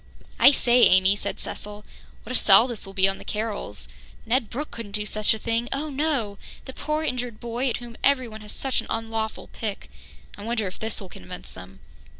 [0.39, 1.85] "I say, Amy," said Cecil,
[2.23, 3.87] "what a sell this will be on the Carrolls!
[4.25, 6.39] Ned Brooke couldn't do such a thing oh, no!
[6.65, 9.91] The poor injured boy at whom everyone has such an unlawful pick!
[10.39, 11.81] I wonder if this will convince them."